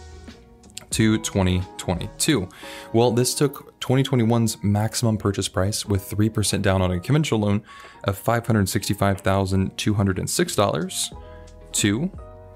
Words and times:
to 0.91 1.17
2022. 1.19 2.47
Well, 2.93 3.11
this 3.11 3.35
took 3.35 3.79
2021's 3.81 4.63
maximum 4.63 5.17
purchase 5.17 5.47
price 5.47 5.85
with 5.85 6.09
3% 6.09 6.61
down 6.61 6.81
on 6.81 6.91
a 6.91 6.99
conventional 6.99 7.39
loan 7.41 7.63
of 8.05 8.21
$565,206 8.21 11.13
to 11.73 12.11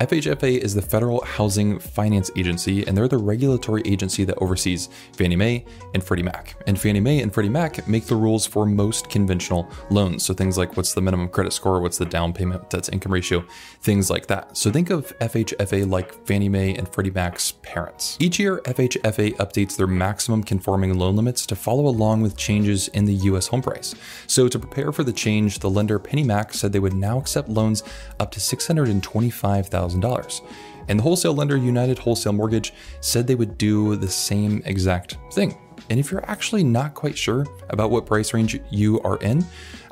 FHFA 0.00 0.58
is 0.58 0.74
the 0.74 0.82
Federal 0.82 1.24
Housing 1.24 1.78
Finance 1.78 2.30
Agency, 2.36 2.86
and 2.86 2.96
they're 2.96 3.08
the 3.08 3.18
regulatory 3.18 3.82
agency 3.84 4.24
that 4.24 4.38
oversees 4.38 4.88
Fannie 5.12 5.36
Mae 5.36 5.64
and 5.94 6.02
Freddie 6.02 6.22
Mac. 6.22 6.56
And 6.66 6.80
Fannie 6.80 6.98
Mae 6.98 7.20
and 7.20 7.32
Freddie 7.32 7.48
Mac 7.48 7.86
make 7.86 8.06
the 8.06 8.16
rules 8.16 8.46
for 8.46 8.66
most 8.66 9.10
conventional 9.10 9.68
loans. 9.90 10.24
So 10.24 10.34
things 10.34 10.58
like 10.58 10.76
what's 10.76 10.94
the 10.94 11.00
minimum 11.00 11.28
credit 11.28 11.52
score, 11.52 11.80
what's 11.80 11.98
the 11.98 12.06
down 12.06 12.32
payment, 12.32 12.70
to 12.70 12.82
income 12.92 13.12
ratio, 13.12 13.44
things 13.82 14.10
like 14.10 14.26
that. 14.26 14.56
So 14.56 14.72
think 14.72 14.90
of 14.90 15.16
FHFA 15.18 15.88
like 15.88 16.26
Fannie 16.26 16.48
Mae 16.48 16.74
and 16.74 16.88
Freddie 16.88 17.10
Mac's 17.10 17.52
parents. 17.62 18.16
Each 18.18 18.38
year, 18.38 18.60
FHFA 18.64 19.36
updates 19.36 19.76
their 19.76 19.86
maximum 19.86 20.42
conforming 20.42 20.98
loan 20.98 21.16
limits 21.16 21.46
to 21.46 21.54
follow 21.54 21.86
along 21.86 22.22
with 22.22 22.36
changes 22.36 22.88
in 22.88 23.04
the 23.04 23.14
US 23.14 23.46
home 23.46 23.62
price. 23.62 23.94
So 24.26 24.48
to 24.48 24.58
prepare 24.58 24.90
for 24.90 25.04
the 25.04 25.12
change, 25.12 25.60
the 25.60 25.70
lender 25.70 25.98
Penny 25.98 26.24
Mac 26.24 26.54
said 26.54 26.72
they 26.72 26.80
would 26.80 26.94
now 26.94 27.18
accept 27.18 27.48
loans 27.48 27.82
up 28.18 28.30
to 28.32 28.40
625,000 28.40 29.81
$1,000. 29.90 30.40
And 30.88 30.98
the 30.98 31.02
wholesale 31.02 31.34
lender, 31.34 31.56
United 31.56 31.98
Wholesale 31.98 32.32
Mortgage, 32.32 32.72
said 33.00 33.26
they 33.26 33.34
would 33.34 33.56
do 33.56 33.96
the 33.96 34.08
same 34.08 34.62
exact 34.64 35.16
thing. 35.32 35.56
And 35.90 35.98
if 35.98 36.10
you're 36.10 36.24
actually 36.30 36.64
not 36.64 36.94
quite 36.94 37.16
sure 37.16 37.46
about 37.70 37.90
what 37.90 38.06
price 38.06 38.34
range 38.34 38.58
you 38.70 39.00
are 39.02 39.18
in, 39.18 39.44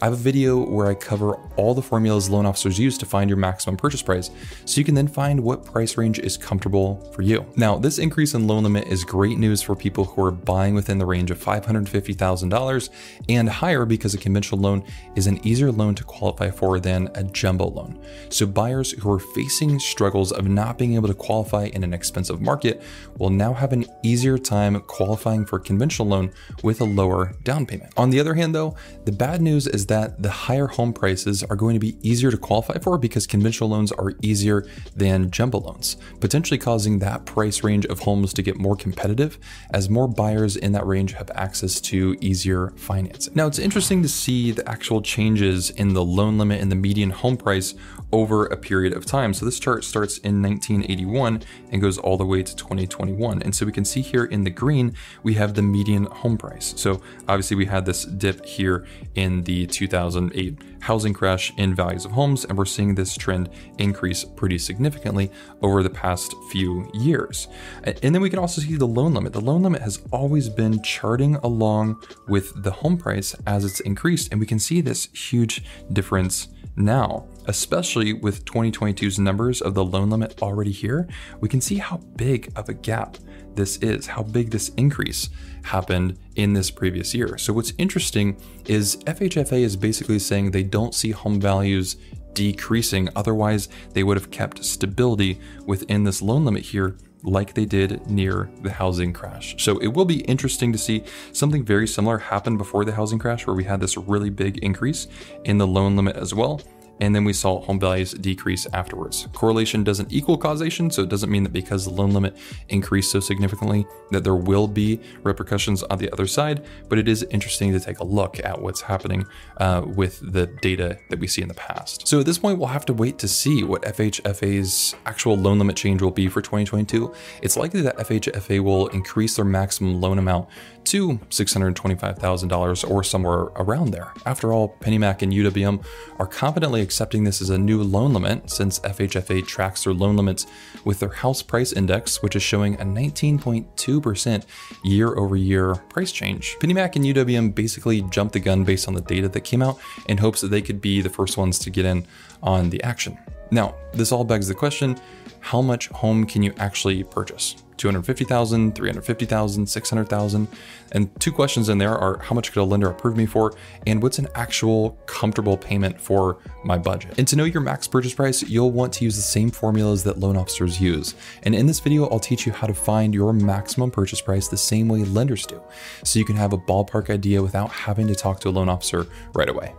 I 0.02 0.06
have 0.06 0.14
a 0.14 0.16
video 0.16 0.64
where 0.64 0.86
I 0.86 0.94
cover 0.94 1.34
all 1.56 1.74
the 1.74 1.82
formulas 1.82 2.30
loan 2.30 2.46
officers 2.46 2.78
use 2.78 2.96
to 2.98 3.06
find 3.06 3.28
your 3.28 3.36
maximum 3.36 3.76
purchase 3.76 4.00
price, 4.00 4.30
so 4.64 4.78
you 4.78 4.84
can 4.84 4.94
then 4.94 5.06
find 5.06 5.38
what 5.38 5.62
price 5.62 5.98
range 5.98 6.18
is 6.18 6.38
comfortable 6.38 6.96
for 7.12 7.20
you. 7.20 7.44
Now, 7.56 7.76
this 7.76 7.98
increase 7.98 8.32
in 8.32 8.46
loan 8.46 8.62
limit 8.62 8.88
is 8.88 9.04
great 9.04 9.36
news 9.36 9.60
for 9.60 9.76
people 9.76 10.06
who 10.06 10.24
are 10.24 10.30
buying 10.30 10.74
within 10.74 10.96
the 10.96 11.04
range 11.04 11.30
of 11.30 11.38
$550,000 11.38 12.88
and 13.28 13.48
higher 13.48 13.84
because 13.84 14.14
a 14.14 14.18
conventional 14.18 14.58
loan 14.62 14.82
is 15.16 15.26
an 15.26 15.46
easier 15.46 15.70
loan 15.70 15.94
to 15.96 16.04
qualify 16.04 16.50
for 16.50 16.80
than 16.80 17.10
a 17.14 17.22
jumbo 17.24 17.68
loan. 17.68 18.02
So, 18.30 18.46
buyers 18.46 18.92
who 18.92 19.12
are 19.12 19.18
facing 19.18 19.78
struggles 19.80 20.32
of 20.32 20.48
not 20.48 20.78
being 20.78 20.94
able 20.94 21.08
to 21.08 21.14
qualify 21.14 21.64
in 21.64 21.84
an 21.84 21.92
expensive 21.92 22.40
market 22.40 22.82
will 23.18 23.28
now 23.28 23.52
have 23.52 23.74
an 23.74 23.84
easier 24.02 24.38
time 24.38 24.80
qualifying 24.80 25.44
for 25.44 25.58
conventional 25.70 26.08
loan 26.08 26.32
with 26.64 26.80
a 26.80 26.84
lower 26.84 27.36
down 27.44 27.64
payment. 27.64 27.92
On 27.96 28.10
the 28.10 28.18
other 28.18 28.34
hand, 28.34 28.52
though, 28.56 28.74
the 29.04 29.12
bad 29.12 29.40
news 29.40 29.68
is 29.68 29.86
that 29.86 30.20
the 30.20 30.30
higher 30.30 30.66
home 30.66 30.92
prices 30.92 31.44
are 31.44 31.54
going 31.54 31.74
to 31.74 31.78
be 31.78 31.96
easier 32.02 32.32
to 32.32 32.36
qualify 32.36 32.78
for 32.78 32.98
because 32.98 33.24
conventional 33.24 33.70
loans 33.70 33.92
are 33.92 34.14
easier 34.20 34.66
than 34.96 35.30
jumbo 35.30 35.60
loans, 35.60 35.96
potentially 36.18 36.58
causing 36.58 36.98
that 36.98 37.24
price 37.24 37.62
range 37.62 37.86
of 37.86 38.00
homes 38.00 38.34
to 38.34 38.42
get 38.42 38.56
more 38.56 38.74
competitive 38.74 39.38
as 39.72 39.88
more 39.88 40.08
buyers 40.08 40.56
in 40.56 40.72
that 40.72 40.84
range 40.84 41.12
have 41.12 41.30
access 41.36 41.80
to 41.80 42.16
easier 42.20 42.72
financing. 42.74 43.32
Now, 43.36 43.46
it's 43.46 43.60
interesting 43.60 44.02
to 44.02 44.08
see 44.08 44.50
the 44.50 44.68
actual 44.68 45.00
changes 45.02 45.70
in 45.70 45.94
the 45.94 46.04
loan 46.04 46.36
limit 46.36 46.60
and 46.60 46.72
the 46.72 46.76
median 46.76 47.10
home 47.10 47.36
price 47.36 47.76
over 48.12 48.46
a 48.46 48.56
period 48.56 48.92
of 48.92 49.06
time. 49.06 49.32
So 49.34 49.44
this 49.44 49.60
chart 49.60 49.84
starts 49.84 50.18
in 50.18 50.42
1981 50.42 51.42
and 51.70 51.80
goes 51.80 51.96
all 51.96 52.16
the 52.16 52.26
way 52.26 52.42
to 52.42 52.56
2021. 52.56 53.42
And 53.42 53.54
so 53.54 53.64
we 53.64 53.70
can 53.70 53.84
see 53.84 54.00
here 54.00 54.24
in 54.24 54.42
the 54.42 54.50
green, 54.50 54.94
we 55.22 55.34
have 55.34 55.54
the 55.60 55.66
median 55.66 56.04
home 56.06 56.38
price. 56.38 56.72
So 56.78 57.02
obviously 57.28 57.54
we 57.54 57.66
had 57.66 57.84
this 57.84 58.06
dip 58.06 58.46
here 58.46 58.86
in 59.14 59.44
the 59.44 59.66
2008 59.66 60.58
housing 60.80 61.12
crash 61.12 61.52
in 61.58 61.74
values 61.74 62.06
of 62.06 62.12
homes, 62.12 62.46
and 62.46 62.56
we're 62.56 62.64
seeing 62.64 62.94
this 62.94 63.14
trend 63.14 63.50
increase 63.76 64.24
pretty 64.24 64.56
significantly 64.56 65.30
over 65.60 65.82
the 65.82 65.90
past 65.90 66.34
few 66.50 66.90
years. 66.94 67.48
And 67.84 68.14
then 68.14 68.22
we 68.22 68.30
can 68.30 68.38
also 68.38 68.62
see 68.62 68.76
the 68.76 68.86
loan 68.86 69.12
limit. 69.12 69.34
The 69.34 69.40
loan 69.42 69.62
limit 69.62 69.82
has 69.82 70.00
always 70.10 70.48
been 70.48 70.82
charting 70.82 71.36
along 71.36 72.02
with 72.26 72.62
the 72.62 72.70
home 72.70 72.96
price 72.96 73.34
as 73.46 73.66
it's 73.66 73.80
increased, 73.80 74.32
and 74.32 74.40
we 74.40 74.46
can 74.46 74.58
see 74.58 74.80
this 74.80 75.08
huge 75.12 75.62
difference 75.92 76.48
now, 76.76 77.26
especially 77.46 78.12
with 78.12 78.44
2022's 78.44 79.18
numbers 79.18 79.60
of 79.60 79.74
the 79.74 79.84
loan 79.84 80.10
limit 80.10 80.40
already 80.42 80.72
here, 80.72 81.08
we 81.40 81.48
can 81.48 81.60
see 81.60 81.76
how 81.76 81.98
big 82.16 82.52
of 82.56 82.68
a 82.68 82.74
gap 82.74 83.16
this 83.54 83.76
is, 83.78 84.06
how 84.06 84.22
big 84.22 84.50
this 84.50 84.68
increase 84.70 85.28
happened 85.64 86.18
in 86.36 86.52
this 86.52 86.70
previous 86.70 87.14
year. 87.14 87.36
So, 87.38 87.52
what's 87.52 87.72
interesting 87.78 88.40
is 88.66 88.96
FHFA 89.04 89.60
is 89.60 89.76
basically 89.76 90.18
saying 90.18 90.50
they 90.50 90.62
don't 90.62 90.94
see 90.94 91.10
home 91.10 91.40
values 91.40 91.96
decreasing, 92.32 93.08
otherwise, 93.16 93.68
they 93.92 94.04
would 94.04 94.16
have 94.16 94.30
kept 94.30 94.64
stability 94.64 95.40
within 95.66 96.04
this 96.04 96.22
loan 96.22 96.44
limit 96.44 96.62
here 96.62 96.96
like 97.22 97.54
they 97.54 97.64
did 97.64 98.06
near 98.10 98.48
the 98.62 98.70
housing 98.70 99.12
crash. 99.12 99.54
So 99.62 99.78
it 99.78 99.88
will 99.88 100.04
be 100.04 100.20
interesting 100.22 100.72
to 100.72 100.78
see 100.78 101.04
something 101.32 101.64
very 101.64 101.86
similar 101.86 102.18
happen 102.18 102.56
before 102.56 102.84
the 102.84 102.92
housing 102.92 103.18
crash, 103.18 103.46
where 103.46 103.56
we 103.56 103.64
had 103.64 103.80
this 103.80 103.96
really 103.96 104.30
big 104.30 104.58
increase 104.58 105.06
in 105.44 105.58
the 105.58 105.66
loan 105.66 105.96
limit 105.96 106.16
as 106.16 106.34
well 106.34 106.60
and 107.00 107.14
then 107.14 107.24
we 107.24 107.32
saw 107.32 107.60
home 107.60 107.80
values 107.80 108.12
decrease 108.12 108.66
afterwards. 108.72 109.26
Correlation 109.32 109.82
doesn't 109.82 110.12
equal 110.12 110.36
causation, 110.36 110.90
so 110.90 111.02
it 111.02 111.08
doesn't 111.08 111.30
mean 111.30 111.42
that 111.42 111.52
because 111.52 111.84
the 111.84 111.90
loan 111.90 112.12
limit 112.12 112.36
increased 112.68 113.10
so 113.10 113.20
significantly 113.20 113.86
that 114.10 114.24
there 114.24 114.36
will 114.36 114.68
be 114.68 115.00
repercussions 115.22 115.82
on 115.84 115.98
the 115.98 116.10
other 116.12 116.26
side, 116.26 116.64
but 116.88 116.98
it 116.98 117.08
is 117.08 117.22
interesting 117.30 117.72
to 117.72 117.80
take 117.80 117.98
a 117.98 118.04
look 118.04 118.44
at 118.44 118.60
what's 118.60 118.82
happening 118.82 119.24
uh, 119.58 119.82
with 119.86 120.20
the 120.32 120.46
data 120.60 120.98
that 121.08 121.18
we 121.18 121.26
see 121.26 121.42
in 121.42 121.48
the 121.48 121.54
past. 121.54 122.06
So 122.06 122.20
at 122.20 122.26
this 122.26 122.38
point, 122.38 122.58
we'll 122.58 122.68
have 122.68 122.86
to 122.86 122.92
wait 122.92 123.18
to 123.18 123.28
see 123.28 123.64
what 123.64 123.82
FHFA's 123.82 124.94
actual 125.06 125.36
loan 125.36 125.58
limit 125.58 125.76
change 125.76 126.02
will 126.02 126.10
be 126.10 126.28
for 126.28 126.40
2022. 126.40 127.12
It's 127.42 127.56
likely 127.56 127.80
that 127.82 127.96
FHFA 127.98 128.60
will 128.60 128.88
increase 128.88 129.36
their 129.36 129.44
maximum 129.44 130.00
loan 130.00 130.18
amount 130.18 130.48
to 130.84 131.18
$625,000 131.30 132.90
or 132.90 133.04
somewhere 133.04 133.48
around 133.56 133.90
there. 133.90 134.12
After 134.26 134.52
all, 134.52 134.76
PennyMac 134.80 135.22
and 135.22 135.32
UWM 135.32 135.84
are 136.18 136.26
confidently 136.26 136.80
accepting 136.90 137.22
this 137.22 137.40
as 137.40 137.50
a 137.50 137.56
new 137.56 137.84
loan 137.84 138.12
limit 138.12 138.50
since 138.50 138.80
FHFA 138.80 139.46
tracks 139.46 139.84
their 139.84 139.94
loan 139.94 140.16
limits 140.16 140.48
with 140.84 140.98
their 140.98 141.10
house 141.10 141.40
price 141.40 141.72
index, 141.72 142.20
which 142.20 142.34
is 142.34 142.42
showing 142.42 142.74
a 142.74 142.84
19.2% 142.84 144.44
year 144.82 145.14
over 145.14 145.36
year 145.36 145.76
price 145.88 146.10
change. 146.10 146.56
PennyMac 146.58 146.96
and 146.96 147.04
UWM 147.04 147.54
basically 147.54 148.02
jumped 148.02 148.32
the 148.32 148.40
gun 148.40 148.64
based 148.64 148.88
on 148.88 148.94
the 148.94 149.00
data 149.02 149.28
that 149.28 149.42
came 149.42 149.62
out 149.62 149.78
in 150.08 150.18
hopes 150.18 150.40
that 150.40 150.48
they 150.48 150.60
could 150.60 150.80
be 150.80 151.00
the 151.00 151.08
first 151.08 151.36
ones 151.36 151.60
to 151.60 151.70
get 151.70 151.84
in 151.84 152.04
on 152.42 152.70
the 152.70 152.82
action. 152.82 153.16
Now, 153.52 153.76
this 153.92 154.10
all 154.10 154.24
begs 154.24 154.48
the 154.48 154.54
question 154.54 154.98
how 155.40 155.60
much 155.62 155.88
home 155.88 156.26
can 156.26 156.42
you 156.42 156.54
actually 156.58 157.02
purchase? 157.04 157.56
250,000, 157.80 158.74
350,000, 158.74 159.66
600,000. 159.66 160.48
And 160.92 161.20
two 161.20 161.32
questions 161.32 161.70
in 161.70 161.78
there 161.78 161.96
are 161.96 162.18
how 162.18 162.34
much 162.34 162.52
could 162.52 162.60
a 162.60 162.64
lender 162.64 162.90
approve 162.90 163.16
me 163.16 163.24
for 163.24 163.54
and 163.86 164.02
what's 164.02 164.18
an 164.18 164.28
actual 164.34 164.98
comfortable 165.06 165.56
payment 165.56 165.98
for 165.98 166.38
my 166.62 166.76
budget. 166.76 167.18
And 167.18 167.26
to 167.28 167.36
know 167.36 167.44
your 167.44 167.62
max 167.62 167.88
purchase 167.88 168.12
price, 168.12 168.42
you'll 168.42 168.70
want 168.70 168.92
to 168.94 169.04
use 169.04 169.16
the 169.16 169.22
same 169.22 169.50
formulas 169.50 170.04
that 170.04 170.18
loan 170.18 170.36
officers 170.36 170.78
use. 170.78 171.14
And 171.44 171.54
in 171.54 171.66
this 171.66 171.80
video, 171.80 172.06
I'll 172.08 172.20
teach 172.20 172.44
you 172.44 172.52
how 172.52 172.66
to 172.66 172.74
find 172.74 173.14
your 173.14 173.32
maximum 173.32 173.90
purchase 173.90 174.20
price 174.20 174.48
the 174.48 174.58
same 174.58 174.86
way 174.86 175.04
lenders 175.04 175.46
do. 175.46 175.62
So 176.04 176.18
you 176.18 176.26
can 176.26 176.36
have 176.36 176.52
a 176.52 176.58
ballpark 176.58 177.08
idea 177.08 177.42
without 177.42 177.70
having 177.70 178.06
to 178.08 178.14
talk 178.14 178.40
to 178.40 178.50
a 178.50 178.50
loan 178.50 178.68
officer 178.68 179.06
right 179.32 179.48
away. 179.48 179.72